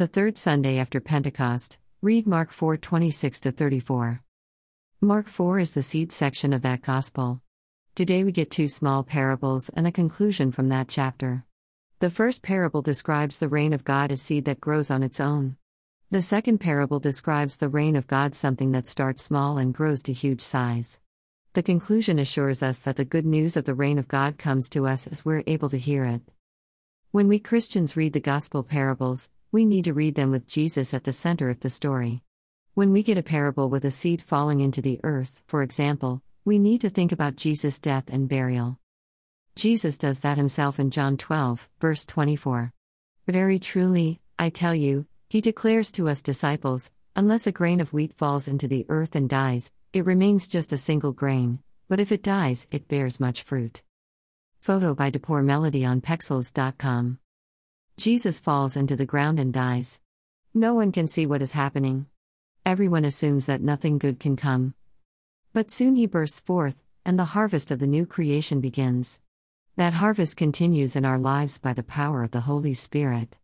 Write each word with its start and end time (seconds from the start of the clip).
The 0.00 0.06
third 0.06 0.38
Sunday 0.38 0.78
after 0.78 0.98
Pentecost, 0.98 1.76
read 2.00 2.26
Mark 2.26 2.50
4 2.52 2.78
26 2.78 3.40
34. 3.40 4.22
Mark 5.02 5.28
4 5.28 5.58
is 5.58 5.72
the 5.72 5.82
seed 5.82 6.10
section 6.10 6.54
of 6.54 6.62
that 6.62 6.80
gospel. 6.80 7.42
Today 7.94 8.24
we 8.24 8.32
get 8.32 8.50
two 8.50 8.66
small 8.66 9.02
parables 9.04 9.68
and 9.68 9.86
a 9.86 9.92
conclusion 9.92 10.52
from 10.52 10.70
that 10.70 10.88
chapter. 10.88 11.44
The 11.98 12.08
first 12.08 12.40
parable 12.40 12.80
describes 12.80 13.36
the 13.36 13.50
reign 13.50 13.74
of 13.74 13.84
God 13.84 14.10
as 14.10 14.22
seed 14.22 14.46
that 14.46 14.58
grows 14.58 14.90
on 14.90 15.02
its 15.02 15.20
own. 15.20 15.58
The 16.10 16.22
second 16.22 16.60
parable 16.60 16.98
describes 16.98 17.58
the 17.58 17.68
reign 17.68 17.94
of 17.94 18.06
God 18.06 18.34
something 18.34 18.72
that 18.72 18.86
starts 18.86 19.22
small 19.22 19.58
and 19.58 19.74
grows 19.74 20.02
to 20.04 20.14
huge 20.14 20.40
size. 20.40 20.98
The 21.52 21.62
conclusion 21.62 22.18
assures 22.18 22.62
us 22.62 22.78
that 22.78 22.96
the 22.96 23.04
good 23.04 23.26
news 23.26 23.54
of 23.54 23.66
the 23.66 23.74
reign 23.74 23.98
of 23.98 24.08
God 24.08 24.38
comes 24.38 24.70
to 24.70 24.86
us 24.86 25.06
as 25.06 25.26
we're 25.26 25.44
able 25.46 25.68
to 25.68 25.76
hear 25.76 26.06
it. 26.06 26.22
When 27.10 27.28
we 27.28 27.38
Christians 27.38 27.98
read 27.98 28.14
the 28.14 28.20
gospel 28.20 28.62
parables, 28.62 29.28
we 29.52 29.64
need 29.64 29.84
to 29.84 29.92
read 29.92 30.14
them 30.14 30.30
with 30.30 30.46
Jesus 30.46 30.94
at 30.94 31.04
the 31.04 31.12
center 31.12 31.50
of 31.50 31.60
the 31.60 31.70
story. 31.70 32.22
When 32.74 32.92
we 32.92 33.02
get 33.02 33.18
a 33.18 33.22
parable 33.22 33.68
with 33.68 33.84
a 33.84 33.90
seed 33.90 34.22
falling 34.22 34.60
into 34.60 34.80
the 34.80 35.00
earth, 35.02 35.42
for 35.48 35.62
example, 35.62 36.22
we 36.44 36.58
need 36.58 36.80
to 36.82 36.90
think 36.90 37.10
about 37.10 37.36
Jesus' 37.36 37.80
death 37.80 38.04
and 38.08 38.28
burial. 38.28 38.78
Jesus 39.56 39.98
does 39.98 40.20
that 40.20 40.36
himself 40.36 40.78
in 40.78 40.90
John 40.90 41.16
12, 41.16 41.68
verse 41.80 42.06
24. 42.06 42.72
Very 43.26 43.58
truly, 43.58 44.20
I 44.38 44.50
tell 44.50 44.74
you, 44.74 45.06
he 45.28 45.40
declares 45.40 45.90
to 45.92 46.08
us 46.08 46.22
disciples, 46.22 46.92
unless 47.16 47.46
a 47.46 47.52
grain 47.52 47.80
of 47.80 47.92
wheat 47.92 48.14
falls 48.14 48.46
into 48.46 48.68
the 48.68 48.86
earth 48.88 49.16
and 49.16 49.28
dies, 49.28 49.72
it 49.92 50.06
remains 50.06 50.46
just 50.46 50.72
a 50.72 50.78
single 50.78 51.12
grain, 51.12 51.58
but 51.88 51.98
if 51.98 52.12
it 52.12 52.22
dies, 52.22 52.68
it 52.70 52.86
bears 52.86 53.18
much 53.18 53.42
fruit. 53.42 53.82
Photo 54.60 54.94
by 54.94 55.10
Depor 55.10 55.44
Melody 55.44 55.84
on 55.84 56.00
Pexels.com. 56.00 57.18
Jesus 58.00 58.40
falls 58.40 58.78
into 58.78 58.96
the 58.96 59.04
ground 59.04 59.38
and 59.38 59.52
dies. 59.52 60.00
No 60.54 60.72
one 60.72 60.90
can 60.90 61.06
see 61.06 61.26
what 61.26 61.42
is 61.42 61.52
happening. 61.52 62.06
Everyone 62.64 63.04
assumes 63.04 63.44
that 63.44 63.60
nothing 63.60 63.98
good 63.98 64.18
can 64.18 64.36
come. 64.36 64.72
But 65.52 65.70
soon 65.70 65.96
he 65.96 66.06
bursts 66.06 66.40
forth, 66.40 66.82
and 67.04 67.18
the 67.18 67.36
harvest 67.36 67.70
of 67.70 67.78
the 67.78 67.86
new 67.86 68.06
creation 68.06 68.62
begins. 68.62 69.20
That 69.76 69.92
harvest 69.92 70.38
continues 70.38 70.96
in 70.96 71.04
our 71.04 71.18
lives 71.18 71.58
by 71.58 71.74
the 71.74 71.82
power 71.82 72.22
of 72.22 72.30
the 72.30 72.40
Holy 72.40 72.72
Spirit. 72.72 73.36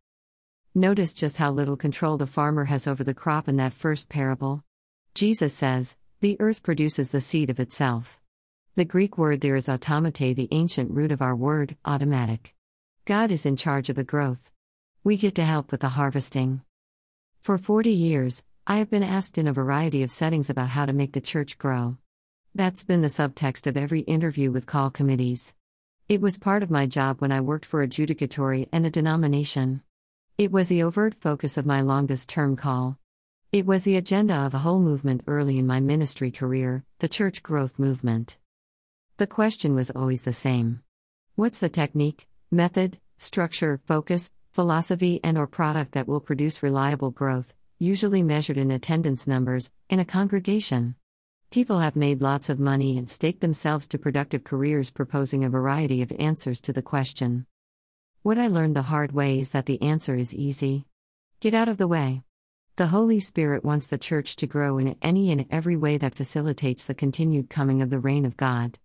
Notice 0.74 1.12
just 1.12 1.36
how 1.36 1.50
little 1.50 1.76
control 1.76 2.16
the 2.16 2.26
farmer 2.26 2.64
has 2.64 2.88
over 2.88 3.04
the 3.04 3.12
crop 3.12 3.48
in 3.48 3.58
that 3.58 3.74
first 3.74 4.08
parable. 4.08 4.64
Jesus 5.14 5.52
says, 5.52 5.98
The 6.20 6.38
earth 6.40 6.62
produces 6.62 7.10
the 7.10 7.20
seed 7.20 7.50
of 7.50 7.60
itself. 7.60 8.22
The 8.74 8.86
Greek 8.86 9.18
word 9.18 9.42
there 9.42 9.56
is 9.56 9.68
automate, 9.68 10.34
the 10.34 10.48
ancient 10.50 10.92
root 10.92 11.12
of 11.12 11.20
our 11.20 11.36
word, 11.36 11.76
automatic. 11.84 12.55
God 13.06 13.30
is 13.30 13.46
in 13.46 13.54
charge 13.54 13.88
of 13.88 13.94
the 13.94 14.02
growth. 14.02 14.50
We 15.04 15.16
get 15.16 15.36
to 15.36 15.44
help 15.44 15.70
with 15.70 15.82
the 15.82 15.90
harvesting. 15.90 16.62
For 17.40 17.56
40 17.56 17.88
years, 17.88 18.42
I 18.66 18.78
have 18.78 18.90
been 18.90 19.04
asked 19.04 19.38
in 19.38 19.46
a 19.46 19.52
variety 19.52 20.02
of 20.02 20.10
settings 20.10 20.50
about 20.50 20.70
how 20.70 20.86
to 20.86 20.92
make 20.92 21.12
the 21.12 21.20
church 21.20 21.56
grow. 21.56 21.98
That's 22.52 22.82
been 22.82 23.02
the 23.02 23.06
subtext 23.06 23.68
of 23.68 23.76
every 23.76 24.00
interview 24.00 24.50
with 24.50 24.66
call 24.66 24.90
committees. 24.90 25.54
It 26.08 26.20
was 26.20 26.36
part 26.36 26.64
of 26.64 26.70
my 26.72 26.86
job 26.86 27.20
when 27.20 27.30
I 27.30 27.40
worked 27.40 27.64
for 27.64 27.80
a 27.80 27.86
judicatory 27.86 28.68
and 28.72 28.84
a 28.84 28.90
denomination. 28.90 29.82
It 30.36 30.50
was 30.50 30.66
the 30.66 30.82
overt 30.82 31.14
focus 31.14 31.56
of 31.56 31.64
my 31.64 31.82
longest 31.82 32.28
term 32.28 32.56
call. 32.56 32.98
It 33.52 33.66
was 33.66 33.84
the 33.84 33.94
agenda 33.94 34.34
of 34.34 34.52
a 34.52 34.58
whole 34.66 34.80
movement 34.80 35.22
early 35.28 35.60
in 35.60 35.66
my 35.68 35.78
ministry 35.78 36.32
career, 36.32 36.84
the 36.98 37.08
church 37.08 37.44
growth 37.44 37.78
movement. 37.78 38.36
The 39.18 39.28
question 39.28 39.76
was 39.76 39.92
always 39.92 40.22
the 40.22 40.32
same 40.32 40.82
What's 41.36 41.60
the 41.60 41.68
technique? 41.68 42.26
Method, 42.50 42.98
structure, 43.18 43.80
focus, 43.86 44.30
philosophy 44.52 45.20
and 45.22 45.36
or 45.36 45.46
product 45.46 45.92
that 45.92 46.08
will 46.08 46.20
produce 46.20 46.62
reliable 46.62 47.10
growth, 47.10 47.52
usually 47.78 48.22
measured 48.22 48.56
in 48.56 48.70
attendance 48.70 49.26
numbers, 49.26 49.70
in 49.90 49.98
a 49.98 50.04
congregation. 50.04 50.94
People 51.50 51.80
have 51.80 51.96
made 51.96 52.22
lots 52.22 52.48
of 52.48 52.58
money 52.58 52.96
and 52.96 53.08
staked 53.08 53.40
themselves 53.40 53.86
to 53.88 53.98
productive 53.98 54.44
careers 54.44 54.90
proposing 54.90 55.44
a 55.44 55.50
variety 55.50 56.02
of 56.02 56.12
answers 56.18 56.60
to 56.62 56.72
the 56.72 56.82
question. 56.82 57.46
What 58.22 58.38
I 58.38 58.48
learned 58.48 58.76
the 58.76 58.82
hard 58.82 59.12
way 59.12 59.38
is 59.38 59.50
that 59.50 59.66
the 59.66 59.80
answer 59.82 60.14
is 60.14 60.34
easy. 60.34 60.86
Get 61.40 61.54
out 61.54 61.68
of 61.68 61.76
the 61.76 61.86
way. 61.86 62.22
The 62.76 62.88
Holy 62.88 63.20
Spirit 63.20 63.64
wants 63.64 63.86
the 63.86 63.98
church 63.98 64.36
to 64.36 64.46
grow 64.46 64.78
in 64.78 64.96
any 65.00 65.30
and 65.30 65.46
every 65.50 65.76
way 65.76 65.98
that 65.98 66.14
facilitates 66.14 66.84
the 66.84 66.94
continued 66.94 67.50
coming 67.50 67.82
of 67.82 67.90
the 67.90 68.00
reign 68.00 68.24
of 68.24 68.36
God. 68.36 68.78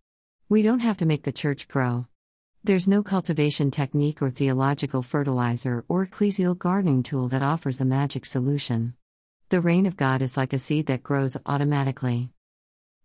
We 0.49 0.61
don't 0.61 0.79
have 0.79 0.97
to 0.97 1.05
make 1.05 1.23
the 1.23 1.31
church 1.31 1.67
grow. 1.67 2.07
There's 2.63 2.87
no 2.87 3.01
cultivation 3.01 3.71
technique 3.71 4.21
or 4.21 4.29
theological 4.29 5.01
fertilizer 5.01 5.83
or 5.87 6.05
ecclesial 6.05 6.55
gardening 6.55 7.01
tool 7.01 7.27
that 7.29 7.41
offers 7.41 7.77
the 7.77 7.85
magic 7.85 8.23
solution. 8.23 8.93
The 9.49 9.61
reign 9.61 9.87
of 9.87 9.97
God 9.97 10.21
is 10.21 10.37
like 10.37 10.53
a 10.53 10.59
seed 10.59 10.85
that 10.85 11.01
grows 11.01 11.35
automatically. 11.47 12.29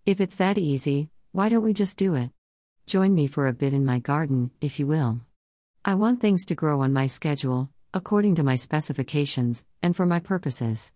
If 0.04 0.20
it's 0.20 0.36
that 0.36 0.58
easy, 0.58 1.08
why 1.32 1.48
don't 1.48 1.64
we 1.64 1.72
just 1.72 1.96
do 1.96 2.14
it? 2.16 2.32
Join 2.84 3.14
me 3.14 3.26
for 3.28 3.46
a 3.46 3.54
bit 3.54 3.72
in 3.72 3.86
my 3.86 3.98
garden, 3.98 4.50
if 4.60 4.78
you 4.78 4.86
will. 4.86 5.20
I 5.86 5.94
want 5.94 6.20
things 6.20 6.44
to 6.46 6.54
grow 6.54 6.82
on 6.82 6.92
my 6.92 7.06
schedule, 7.06 7.70
according 7.94 8.34
to 8.34 8.42
my 8.42 8.56
specifications, 8.56 9.64
and 9.82 9.96
for 9.96 10.04
my 10.04 10.20
purposes. 10.20 10.92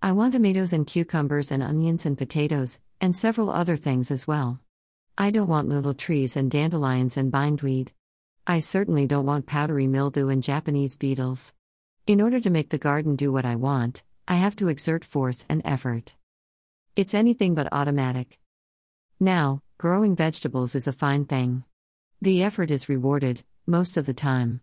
I 0.00 0.12
want 0.12 0.32
tomatoes 0.32 0.72
and 0.72 0.86
cucumbers 0.86 1.52
and 1.52 1.62
onions 1.62 2.06
and 2.06 2.16
potatoes, 2.16 2.80
and 3.02 3.14
several 3.14 3.50
other 3.50 3.76
things 3.76 4.10
as 4.10 4.26
well. 4.26 4.60
I 5.18 5.30
don't 5.30 5.46
want 5.46 5.68
little 5.68 5.92
trees 5.92 6.38
and 6.38 6.50
dandelions 6.50 7.18
and 7.18 7.30
bindweed. 7.30 7.92
I 8.50 8.60
certainly 8.60 9.06
don't 9.06 9.26
want 9.26 9.44
powdery 9.44 9.86
mildew 9.86 10.30
and 10.30 10.42
Japanese 10.42 10.96
beetles. 10.96 11.52
In 12.06 12.18
order 12.18 12.40
to 12.40 12.48
make 12.48 12.70
the 12.70 12.78
garden 12.78 13.14
do 13.14 13.30
what 13.30 13.44
I 13.44 13.56
want, 13.56 14.02
I 14.26 14.36
have 14.36 14.56
to 14.56 14.68
exert 14.68 15.04
force 15.04 15.44
and 15.50 15.60
effort. 15.66 16.16
It's 16.96 17.12
anything 17.12 17.54
but 17.54 17.68
automatic. 17.72 18.38
Now, 19.20 19.60
growing 19.76 20.16
vegetables 20.16 20.74
is 20.74 20.88
a 20.88 20.94
fine 20.94 21.26
thing. 21.26 21.64
The 22.22 22.42
effort 22.42 22.70
is 22.70 22.88
rewarded, 22.88 23.44
most 23.66 23.98
of 23.98 24.06
the 24.06 24.14
time. 24.14 24.62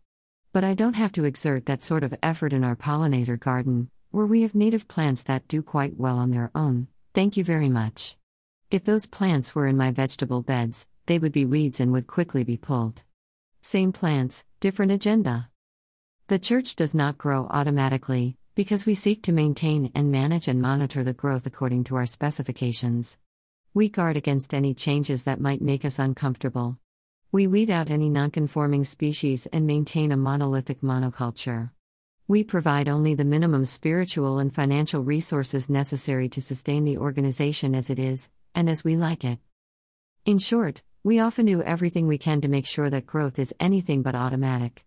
But 0.52 0.64
I 0.64 0.74
don't 0.74 0.96
have 0.96 1.12
to 1.12 1.26
exert 1.26 1.68
that 1.68 1.84
sort 1.84 2.04
of 2.04 2.18
effort 2.24 2.54
in 2.54 2.64
our 2.64 2.76
pollinator 2.76 3.40
garden, 3.40 3.92
where 4.10 4.26
we 4.26 4.42
have 4.42 4.56
native 4.56 4.88
plants 4.88 5.22
that 5.22 5.48
do 5.48 5.62
quite 5.62 5.96
well 5.96 6.18
on 6.18 6.32
their 6.32 6.50
own. 6.56 6.88
Thank 7.14 7.38
you 7.38 7.44
very 7.44 7.70
much. 7.70 8.18
If 8.72 8.84
those 8.84 9.06
plants 9.06 9.54
were 9.54 9.68
in 9.68 9.78
my 9.78 9.92
vegetable 9.92 10.42
beds, 10.42 10.88
they 11.06 11.20
would 11.20 11.32
be 11.32 11.46
weeds 11.46 11.80
and 11.80 11.92
would 11.92 12.08
quickly 12.08 12.44
be 12.44 12.58
pulled. 12.58 13.04
Same 13.66 13.92
plants, 13.92 14.46
different 14.60 14.92
agenda. 14.92 15.50
The 16.28 16.38
church 16.38 16.76
does 16.76 16.94
not 16.94 17.18
grow 17.18 17.48
automatically, 17.50 18.38
because 18.54 18.86
we 18.86 18.94
seek 18.94 19.24
to 19.24 19.32
maintain 19.32 19.92
and 19.96 20.12
manage 20.12 20.48
and 20.48 20.62
monitor 20.62 21.04
the 21.04 21.14
growth 21.14 21.48
according 21.48 21.86
to 21.86 21.96
our 21.96 22.06
specifications. 22.06 23.18
We 23.74 23.90
guard 23.90 24.18
against 24.18 24.54
any 24.54 24.76
changes 24.76 25.24
that 25.24 25.42
might 25.42 25.64
make 25.64 25.84
us 25.84 25.98
uncomfortable. 25.98 26.78
We 27.32 27.48
weed 27.48 27.72
out 27.72 27.90
any 27.90 28.08
nonconforming 28.08 28.86
species 28.86 29.48
and 29.48 29.66
maintain 29.66 30.12
a 30.12 30.16
monolithic 30.16 30.82
monoculture. 30.82 31.72
We 32.28 32.44
provide 32.44 32.88
only 32.88 33.16
the 33.16 33.26
minimum 33.26 33.66
spiritual 33.66 34.38
and 34.38 34.54
financial 34.54 35.02
resources 35.02 35.72
necessary 35.72 36.30
to 36.30 36.40
sustain 36.40 36.86
the 36.86 37.00
organization 37.00 37.74
as 37.74 37.90
it 37.90 37.98
is, 37.98 38.30
and 38.54 38.70
as 38.70 38.84
we 38.84 38.96
like 38.96 39.24
it. 39.24 39.40
In 40.24 40.38
short, 40.38 40.84
we 41.06 41.20
often 41.20 41.46
do 41.46 41.62
everything 41.62 42.08
we 42.08 42.18
can 42.18 42.42
to 42.42 42.48
make 42.48 42.66
sure 42.66 42.90
that 42.90 43.06
growth 43.06 43.38
is 43.38 43.54
anything 43.60 44.02
but 44.02 44.16
automatic. 44.16 44.84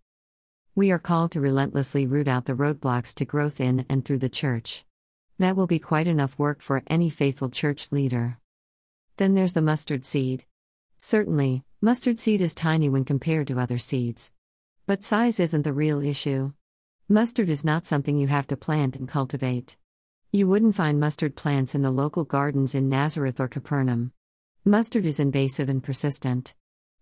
We 0.74 0.90
are 0.90 0.98
called 0.98 1.30
to 1.30 1.40
relentlessly 1.40 2.08
root 2.08 2.26
out 2.26 2.46
the 2.46 2.54
roadblocks 2.54 3.14
to 3.14 3.24
growth 3.24 3.60
in 3.60 3.86
and 3.88 4.04
through 4.04 4.18
the 4.18 4.28
church. 4.28 4.84
That 5.38 5.54
will 5.54 5.68
be 5.68 5.78
quite 5.78 6.08
enough 6.08 6.36
work 6.36 6.60
for 6.60 6.82
any 6.88 7.08
faithful 7.08 7.50
church 7.50 7.92
leader. 7.92 8.38
Then 9.16 9.36
there's 9.36 9.52
the 9.52 9.62
mustard 9.62 10.04
seed. 10.04 10.44
Certainly, 10.98 11.62
mustard 11.80 12.18
seed 12.18 12.40
is 12.40 12.52
tiny 12.52 12.88
when 12.88 13.04
compared 13.04 13.46
to 13.46 13.60
other 13.60 13.78
seeds. 13.78 14.32
But 14.88 15.04
size 15.04 15.38
isn't 15.38 15.62
the 15.62 15.72
real 15.72 16.02
issue. 16.02 16.52
Mustard 17.08 17.48
is 17.48 17.64
not 17.64 17.86
something 17.86 18.18
you 18.18 18.26
have 18.26 18.48
to 18.48 18.56
plant 18.56 18.96
and 18.96 19.06
cultivate. 19.08 19.76
You 20.32 20.48
wouldn't 20.48 20.74
find 20.74 20.98
mustard 20.98 21.36
plants 21.36 21.76
in 21.76 21.82
the 21.82 21.92
local 21.92 22.24
gardens 22.24 22.74
in 22.74 22.88
Nazareth 22.88 23.38
or 23.38 23.46
Capernaum. 23.46 24.10
Mustard 24.68 25.06
is 25.06 25.18
invasive 25.18 25.70
and 25.70 25.82
persistent. 25.82 26.54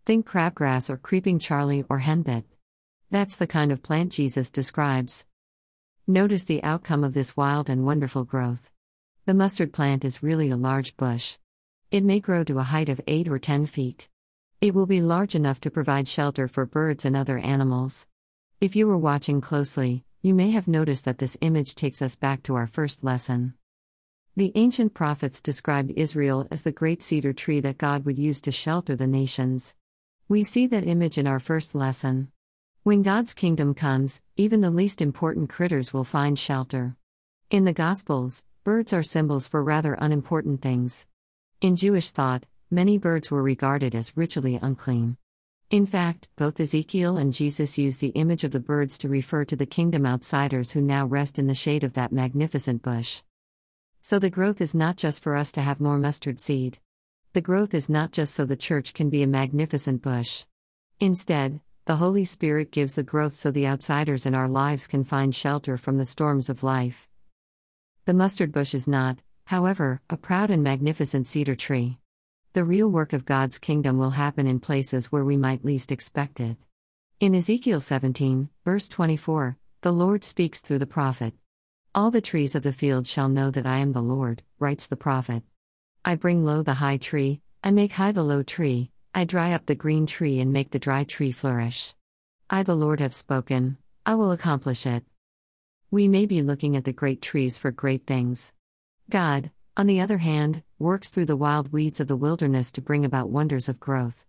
Think 0.04 0.24
crabgrass 0.24 0.88
or 0.88 0.96
creeping 0.96 1.40
Charlie 1.40 1.84
or 1.90 1.98
henbit. 1.98 2.44
That's 3.10 3.34
the 3.34 3.48
kind 3.48 3.72
of 3.72 3.82
plant 3.82 4.12
Jesus 4.12 4.52
describes. 4.52 5.26
Notice 6.06 6.44
the 6.44 6.62
outcome 6.62 7.02
of 7.02 7.12
this 7.12 7.36
wild 7.36 7.68
and 7.68 7.84
wonderful 7.84 8.22
growth. 8.22 8.70
The 9.24 9.34
mustard 9.34 9.72
plant 9.72 10.04
is 10.04 10.22
really 10.22 10.48
a 10.48 10.56
large 10.56 10.96
bush. 10.96 11.38
It 11.90 12.04
may 12.04 12.20
grow 12.20 12.44
to 12.44 12.60
a 12.60 12.62
height 12.62 12.88
of 12.88 13.00
8 13.08 13.26
or 13.26 13.40
10 13.40 13.66
feet. 13.66 14.08
It 14.60 14.72
will 14.72 14.86
be 14.86 15.02
large 15.02 15.34
enough 15.34 15.60
to 15.62 15.68
provide 15.68 16.06
shelter 16.06 16.46
for 16.46 16.66
birds 16.66 17.04
and 17.04 17.16
other 17.16 17.38
animals. 17.38 18.06
If 18.60 18.76
you 18.76 18.86
were 18.86 18.96
watching 18.96 19.40
closely, 19.40 20.04
you 20.22 20.34
may 20.34 20.52
have 20.52 20.68
noticed 20.68 21.04
that 21.06 21.18
this 21.18 21.36
image 21.40 21.74
takes 21.74 22.00
us 22.00 22.14
back 22.14 22.44
to 22.44 22.54
our 22.54 22.68
first 22.68 23.02
lesson. 23.02 23.54
The 24.38 24.52
ancient 24.54 24.92
prophets 24.92 25.40
described 25.40 25.94
Israel 25.96 26.46
as 26.50 26.60
the 26.60 26.70
great 26.70 27.02
cedar 27.02 27.32
tree 27.32 27.58
that 27.60 27.78
God 27.78 28.04
would 28.04 28.18
use 28.18 28.42
to 28.42 28.52
shelter 28.52 28.94
the 28.94 29.06
nations. 29.06 29.74
We 30.28 30.42
see 30.42 30.66
that 30.66 30.86
image 30.86 31.16
in 31.16 31.26
our 31.26 31.40
first 31.40 31.74
lesson. 31.74 32.30
When 32.82 33.00
God's 33.00 33.32
kingdom 33.32 33.72
comes, 33.72 34.20
even 34.36 34.60
the 34.60 34.70
least 34.70 35.00
important 35.00 35.48
critters 35.48 35.94
will 35.94 36.04
find 36.04 36.38
shelter. 36.38 36.96
In 37.48 37.64
the 37.64 37.72
Gospels, 37.72 38.44
birds 38.62 38.92
are 38.92 39.02
symbols 39.02 39.48
for 39.48 39.64
rather 39.64 39.94
unimportant 39.94 40.60
things. 40.60 41.06
In 41.62 41.74
Jewish 41.74 42.10
thought, 42.10 42.44
many 42.70 42.98
birds 42.98 43.30
were 43.30 43.42
regarded 43.42 43.94
as 43.94 44.18
ritually 44.18 44.58
unclean. 44.60 45.16
In 45.70 45.86
fact, 45.86 46.28
both 46.36 46.60
Ezekiel 46.60 47.16
and 47.16 47.32
Jesus 47.32 47.78
use 47.78 47.96
the 47.96 48.08
image 48.08 48.44
of 48.44 48.50
the 48.50 48.60
birds 48.60 48.98
to 48.98 49.08
refer 49.08 49.46
to 49.46 49.56
the 49.56 49.64
kingdom 49.64 50.04
outsiders 50.04 50.72
who 50.72 50.82
now 50.82 51.06
rest 51.06 51.38
in 51.38 51.46
the 51.46 51.54
shade 51.54 51.84
of 51.84 51.94
that 51.94 52.12
magnificent 52.12 52.82
bush. 52.82 53.22
So 54.08 54.20
the 54.20 54.30
growth 54.30 54.60
is 54.60 54.72
not 54.72 54.96
just 54.96 55.20
for 55.20 55.34
us 55.34 55.50
to 55.50 55.60
have 55.60 55.80
more 55.80 55.98
mustard 55.98 56.38
seed. 56.38 56.78
The 57.32 57.40
growth 57.40 57.74
is 57.74 57.90
not 57.90 58.12
just 58.12 58.34
so 58.34 58.44
the 58.44 58.54
church 58.54 58.94
can 58.94 59.10
be 59.10 59.24
a 59.24 59.26
magnificent 59.26 60.00
bush. 60.00 60.44
Instead, 61.00 61.60
the 61.86 61.96
Holy 61.96 62.24
Spirit 62.24 62.70
gives 62.70 62.94
the 62.94 63.02
growth 63.02 63.32
so 63.32 63.50
the 63.50 63.66
outsiders 63.66 64.24
in 64.24 64.32
our 64.32 64.46
lives 64.46 64.86
can 64.86 65.02
find 65.02 65.34
shelter 65.34 65.76
from 65.76 65.98
the 65.98 66.04
storms 66.04 66.48
of 66.48 66.62
life. 66.62 67.08
The 68.04 68.14
mustard 68.14 68.52
bush 68.52 68.74
is 68.74 68.86
not, 68.86 69.18
however, 69.46 70.00
a 70.08 70.16
proud 70.16 70.50
and 70.50 70.62
magnificent 70.62 71.26
cedar 71.26 71.56
tree. 71.56 71.98
The 72.52 72.62
real 72.62 72.88
work 72.88 73.12
of 73.12 73.24
God's 73.24 73.58
kingdom 73.58 73.98
will 73.98 74.10
happen 74.10 74.46
in 74.46 74.60
places 74.60 75.10
where 75.10 75.24
we 75.24 75.36
might 75.36 75.64
least 75.64 75.90
expect 75.90 76.38
it. 76.38 76.56
In 77.18 77.34
Ezekiel 77.34 77.80
17, 77.80 78.50
verse 78.64 78.88
24, 78.88 79.56
the 79.80 79.92
Lord 79.92 80.22
speaks 80.22 80.60
through 80.60 80.78
the 80.78 80.86
prophet. 80.86 81.34
All 81.96 82.10
the 82.10 82.20
trees 82.20 82.54
of 82.54 82.62
the 82.62 82.74
field 82.74 83.06
shall 83.06 83.30
know 83.30 83.50
that 83.50 83.64
I 83.64 83.78
am 83.78 83.94
the 83.94 84.02
Lord, 84.02 84.42
writes 84.58 84.86
the 84.86 84.98
prophet. 84.98 85.42
I 86.04 86.14
bring 86.14 86.44
low 86.44 86.62
the 86.62 86.74
high 86.74 86.98
tree, 86.98 87.40
I 87.64 87.70
make 87.70 87.92
high 87.92 88.12
the 88.12 88.22
low 88.22 88.42
tree, 88.42 88.90
I 89.14 89.24
dry 89.24 89.54
up 89.54 89.64
the 89.64 89.74
green 89.74 90.04
tree 90.04 90.38
and 90.38 90.52
make 90.52 90.72
the 90.72 90.78
dry 90.78 91.04
tree 91.04 91.32
flourish. 91.32 91.94
I, 92.50 92.64
the 92.64 92.74
Lord, 92.74 93.00
have 93.00 93.14
spoken, 93.14 93.78
I 94.04 94.14
will 94.14 94.30
accomplish 94.30 94.84
it. 94.84 95.04
We 95.90 96.06
may 96.06 96.26
be 96.26 96.42
looking 96.42 96.76
at 96.76 96.84
the 96.84 96.92
great 96.92 97.22
trees 97.22 97.56
for 97.56 97.70
great 97.70 98.06
things. 98.06 98.52
God, 99.08 99.50
on 99.74 99.86
the 99.86 100.02
other 100.02 100.18
hand, 100.18 100.64
works 100.78 101.08
through 101.08 101.24
the 101.24 101.34
wild 101.34 101.72
weeds 101.72 101.98
of 101.98 102.08
the 102.08 102.14
wilderness 102.14 102.70
to 102.72 102.82
bring 102.82 103.06
about 103.06 103.30
wonders 103.30 103.70
of 103.70 103.80
growth. 103.80 104.26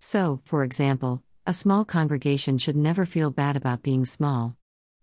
So, 0.00 0.42
for 0.44 0.64
example, 0.64 1.22
a 1.46 1.54
small 1.54 1.86
congregation 1.86 2.58
should 2.58 2.76
never 2.76 3.06
feel 3.06 3.30
bad 3.30 3.56
about 3.56 3.82
being 3.82 4.04
small. 4.04 4.54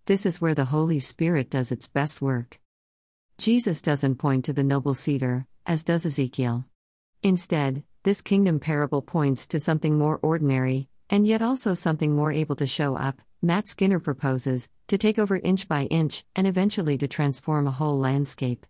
This 0.06 0.26
is 0.26 0.42
where 0.42 0.54
the 0.54 0.66
Holy 0.66 1.00
Spirit 1.00 1.50
does 1.50 1.72
its 1.72 1.88
best 1.88 2.22
work. 2.22 2.60
Jesus 3.38 3.82
doesn't 3.82 4.16
point 4.16 4.44
to 4.44 4.52
the 4.52 4.62
noble 4.62 4.94
cedar, 4.94 5.48
as 5.66 5.86
does 5.86 6.06
Ezekiel. 6.06 6.66
Instead, 7.22 7.84
this 8.04 8.22
kingdom 8.22 8.60
parable 8.60 9.02
points 9.02 9.48
to 9.48 9.62
something 9.62 9.98
more 9.98 10.20
ordinary, 10.22 10.90
and 11.10 11.26
yet 11.26 11.42
also 11.42 11.74
something 11.74 12.14
more 12.14 12.34
able 12.34 12.58
to 12.58 12.68
show 12.68 12.98
up, 12.98 13.22
Matt 13.42 13.70
Skinner 13.70 14.02
proposes, 14.02 14.70
to 14.88 14.98
take 14.98 15.18
over 15.18 15.38
inch 15.38 15.70
by 15.70 15.86
inch, 15.86 16.26
and 16.36 16.48
eventually 16.48 16.98
to 16.98 17.08
transform 17.08 17.66
a 17.66 17.72
whole 17.72 17.98
landscape. 17.98 18.66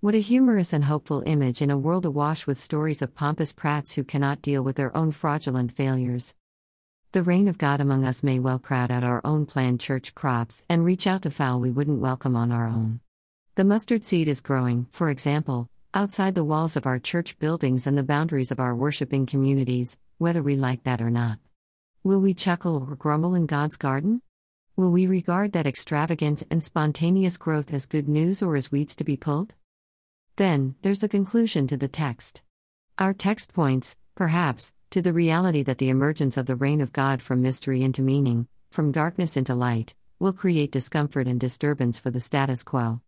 What 0.00 0.16
a 0.16 0.18
humorous 0.18 0.72
and 0.72 0.82
hopeful 0.82 1.22
image 1.26 1.62
in 1.62 1.70
a 1.70 1.78
world 1.78 2.04
awash 2.04 2.44
with 2.44 2.58
stories 2.58 3.02
of 3.02 3.14
pompous 3.14 3.52
prats 3.52 3.94
who 3.94 4.02
cannot 4.02 4.42
deal 4.42 4.64
with 4.64 4.74
their 4.74 4.96
own 4.96 5.12
fraudulent 5.12 5.70
failures. 5.70 6.34
The 7.12 7.22
reign 7.22 7.46
of 7.46 7.58
God 7.58 7.82
among 7.82 8.06
us 8.06 8.22
may 8.22 8.38
well 8.38 8.58
crowd 8.58 8.90
out 8.90 9.04
our 9.04 9.20
own 9.22 9.44
planned 9.44 9.80
church 9.80 10.14
crops 10.14 10.64
and 10.66 10.82
reach 10.82 11.06
out 11.06 11.20
to 11.22 11.30
fowl 11.30 11.60
we 11.60 11.70
wouldn't 11.70 12.00
welcome 12.00 12.34
on 12.34 12.50
our 12.50 12.66
own. 12.66 13.00
The 13.54 13.66
mustard 13.66 14.06
seed 14.06 14.28
is 14.28 14.40
growing, 14.40 14.86
for 14.90 15.10
example, 15.10 15.68
outside 15.92 16.34
the 16.34 16.42
walls 16.42 16.74
of 16.74 16.86
our 16.86 16.98
church 16.98 17.38
buildings 17.38 17.86
and 17.86 17.98
the 17.98 18.02
boundaries 18.02 18.50
of 18.50 18.58
our 18.58 18.74
worshiping 18.74 19.26
communities, 19.26 19.98
whether 20.16 20.42
we 20.42 20.56
like 20.56 20.84
that 20.84 21.02
or 21.02 21.10
not. 21.10 21.38
Will 22.02 22.18
we 22.18 22.32
chuckle 22.32 22.86
or 22.88 22.96
grumble 22.96 23.34
in 23.34 23.44
God's 23.44 23.76
garden? 23.76 24.22
Will 24.74 24.90
we 24.90 25.06
regard 25.06 25.52
that 25.52 25.66
extravagant 25.66 26.44
and 26.50 26.64
spontaneous 26.64 27.36
growth 27.36 27.74
as 27.74 27.84
good 27.84 28.08
news 28.08 28.42
or 28.42 28.56
as 28.56 28.72
weeds 28.72 28.96
to 28.96 29.04
be 29.04 29.18
pulled? 29.18 29.52
Then, 30.36 30.76
there's 30.80 31.00
the 31.00 31.10
conclusion 31.10 31.66
to 31.66 31.76
the 31.76 31.88
text. 31.88 32.40
Our 32.98 33.12
text 33.12 33.52
points, 33.52 33.98
perhaps, 34.14 34.72
to 34.92 35.00
the 35.00 35.12
reality 35.14 35.62
that 35.62 35.78
the 35.78 35.88
emergence 35.88 36.36
of 36.36 36.44
the 36.44 36.54
reign 36.54 36.82
of 36.82 36.92
God 36.92 37.22
from 37.22 37.40
mystery 37.40 37.82
into 37.82 38.02
meaning, 38.02 38.46
from 38.70 38.92
darkness 38.92 39.38
into 39.38 39.54
light, 39.54 39.94
will 40.18 40.34
create 40.34 40.70
discomfort 40.70 41.26
and 41.26 41.40
disturbance 41.40 41.98
for 41.98 42.10
the 42.10 42.20
status 42.20 42.62
quo. 42.62 43.00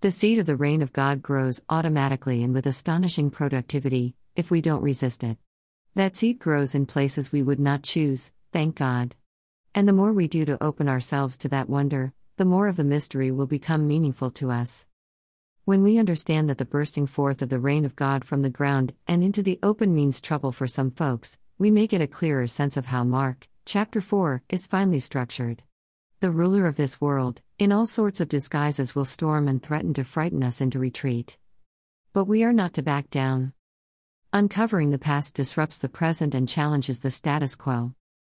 The 0.00 0.10
seed 0.10 0.40
of 0.40 0.46
the 0.46 0.56
reign 0.56 0.82
of 0.82 0.92
God 0.92 1.22
grows 1.22 1.62
automatically 1.68 2.42
and 2.42 2.52
with 2.52 2.66
astonishing 2.66 3.30
productivity, 3.30 4.16
if 4.34 4.50
we 4.50 4.60
don't 4.60 4.82
resist 4.82 5.22
it. 5.22 5.38
That 5.94 6.16
seed 6.16 6.40
grows 6.40 6.74
in 6.74 6.86
places 6.86 7.30
we 7.30 7.44
would 7.44 7.60
not 7.60 7.84
choose, 7.84 8.32
thank 8.52 8.74
God. 8.74 9.14
And 9.76 9.86
the 9.86 9.92
more 9.92 10.12
we 10.12 10.26
do 10.26 10.44
to 10.44 10.60
open 10.60 10.88
ourselves 10.88 11.38
to 11.38 11.48
that 11.50 11.68
wonder, 11.68 12.14
the 12.36 12.46
more 12.46 12.66
of 12.66 12.74
the 12.74 12.82
mystery 12.82 13.30
will 13.30 13.46
become 13.46 13.86
meaningful 13.86 14.32
to 14.32 14.50
us. 14.50 14.87
When 15.68 15.82
we 15.82 15.98
understand 15.98 16.48
that 16.48 16.56
the 16.56 16.64
bursting 16.64 17.06
forth 17.06 17.42
of 17.42 17.50
the 17.50 17.58
reign 17.58 17.84
of 17.84 17.94
God 17.94 18.24
from 18.24 18.40
the 18.40 18.48
ground 18.48 18.94
and 19.06 19.22
into 19.22 19.42
the 19.42 19.58
open 19.62 19.94
means 19.94 20.22
trouble 20.22 20.50
for 20.50 20.66
some 20.66 20.90
folks, 20.90 21.38
we 21.58 21.70
may 21.70 21.86
get 21.86 22.00
a 22.00 22.06
clearer 22.06 22.46
sense 22.46 22.78
of 22.78 22.86
how 22.86 23.04
Mark, 23.04 23.48
chapter 23.66 24.00
4, 24.00 24.44
is 24.48 24.66
finely 24.66 24.98
structured. 24.98 25.62
The 26.20 26.30
ruler 26.30 26.66
of 26.66 26.76
this 26.76 27.02
world, 27.02 27.42
in 27.58 27.70
all 27.70 27.84
sorts 27.84 28.18
of 28.18 28.30
disguises, 28.30 28.94
will 28.94 29.04
storm 29.04 29.46
and 29.46 29.62
threaten 29.62 29.92
to 29.92 30.04
frighten 30.04 30.42
us 30.42 30.62
into 30.62 30.78
retreat. 30.78 31.36
But 32.14 32.24
we 32.24 32.42
are 32.44 32.54
not 32.54 32.72
to 32.72 32.82
back 32.82 33.10
down. 33.10 33.52
Uncovering 34.32 34.88
the 34.88 34.98
past 34.98 35.34
disrupts 35.34 35.76
the 35.76 35.90
present 35.90 36.34
and 36.34 36.48
challenges 36.48 37.00
the 37.00 37.10
status 37.10 37.54
quo. 37.54 37.92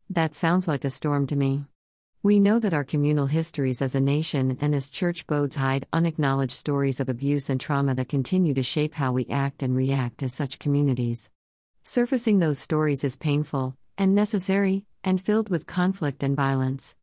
That 0.09 0.33
sounds 0.33 0.67
like 0.67 0.83
a 0.83 0.89
storm 0.89 1.27
to 1.27 1.35
me. 1.35 1.65
We 2.21 2.41
know 2.41 2.59
that 2.59 2.73
our 2.73 2.83
communal 2.83 3.27
histories 3.27 3.81
as 3.81 3.95
a 3.95 4.01
nation 4.01 4.57
and 4.59 4.75
as 4.75 4.89
church 4.89 5.25
bodes 5.25 5.55
hide 5.55 5.87
unacknowledged 5.93 6.51
stories 6.51 6.99
of 6.99 7.07
abuse 7.07 7.49
and 7.49 7.61
trauma 7.61 7.95
that 7.95 8.09
continue 8.09 8.53
to 8.55 8.61
shape 8.61 8.95
how 8.95 9.13
we 9.13 9.25
act 9.27 9.63
and 9.63 9.73
react 9.73 10.21
as 10.21 10.33
such 10.33 10.59
communities. 10.59 11.29
Surfacing 11.81 12.39
those 12.39 12.59
stories 12.59 13.05
is 13.05 13.15
painful, 13.15 13.77
and 13.97 14.13
necessary, 14.13 14.83
and 15.01 15.21
filled 15.21 15.47
with 15.47 15.65
conflict 15.65 16.21
and 16.21 16.35
violence. 16.35 16.97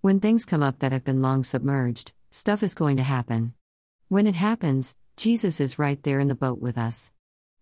When 0.00 0.20
things 0.20 0.44
come 0.44 0.62
up 0.62 0.78
that 0.78 0.92
have 0.92 1.02
been 1.02 1.22
long 1.22 1.42
submerged, 1.42 2.12
stuff 2.30 2.62
is 2.62 2.76
going 2.76 2.98
to 2.98 3.02
happen. 3.02 3.52
When 4.06 4.28
it 4.28 4.36
happens, 4.36 4.94
Jesus 5.16 5.60
is 5.60 5.76
right 5.76 6.00
there 6.04 6.20
in 6.20 6.28
the 6.28 6.36
boat 6.36 6.60
with 6.60 6.78
us. 6.78 7.10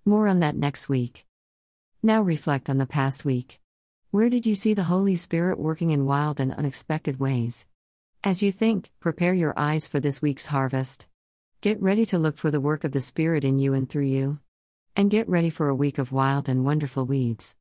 More 0.05 0.29
on 0.29 0.41
that 0.41 0.55
next 0.55 0.91
week. 0.91 1.25
Now 2.03 2.21
reflect 2.21 2.69
on 2.69 2.77
the 2.77 2.85
past 2.85 3.25
week. 3.25 3.59
Where 4.15 4.31
did 4.31 4.47
you 4.47 4.55
see 4.55 4.75
the 4.75 4.85
Holy 4.95 5.17
Spirit 5.17 5.59
working 5.59 5.91
in 5.91 6.07
wild 6.07 6.39
and 6.39 6.55
unexpected 6.55 7.19
ways? 7.19 7.67
As 8.23 8.45
you 8.45 8.53
think, 8.53 8.93
prepare 9.01 9.35
your 9.35 9.53
eyes 9.57 9.89
for 9.89 9.99
this 9.99 10.23
week's 10.23 10.47
harvest. 10.47 11.09
Get 11.63 11.83
ready 11.83 12.07
to 12.07 12.19
look 12.19 12.39
for 12.39 12.53
the 12.53 12.61
work 12.61 12.85
of 12.85 12.93
the 12.93 13.01
Spirit 13.01 13.43
in 13.43 13.59
you 13.59 13.75
and 13.75 13.91
through 13.91 14.05
you. 14.05 14.39
And 14.95 15.11
get 15.11 15.29
ready 15.29 15.51
for 15.51 15.69
a 15.69 15.75
week 15.75 15.99
of 15.99 16.13
wild 16.13 16.49
and 16.49 16.65
wonderful 16.65 17.05
weeds. 17.05 17.53